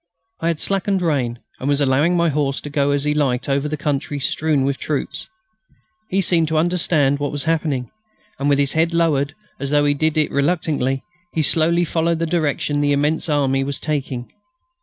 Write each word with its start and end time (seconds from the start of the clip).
I 0.39 0.47
had 0.47 0.59
slackened 0.59 1.03
rein, 1.03 1.37
and 1.59 1.69
was 1.69 1.79
allowing 1.79 2.17
my 2.17 2.29
horse 2.29 2.59
to 2.61 2.71
go 2.71 2.89
as 2.89 3.03
he 3.03 3.13
liked 3.13 3.47
over 3.47 3.69
the 3.69 3.77
country 3.77 4.19
strewn 4.19 4.63
with 4.63 4.79
troops. 4.79 5.27
He 6.09 6.21
seemed 6.21 6.47
to 6.47 6.57
understand 6.57 7.19
what 7.19 7.31
was 7.31 7.43
happening, 7.43 7.91
and 8.39 8.49
with 8.49 8.57
his 8.57 8.73
head 8.73 8.95
lowered, 8.95 9.35
as 9.59 9.69
though 9.69 9.85
he 9.85 9.93
did 9.93 10.17
it 10.17 10.31
reluctantly, 10.31 11.03
he 11.35 11.43
slowly 11.43 11.85
followed 11.85 12.17
the 12.17 12.25
direction 12.25 12.81
the 12.81 12.93
immense 12.93 13.29
army 13.29 13.63
was 13.63 13.79
taking. 13.79 14.33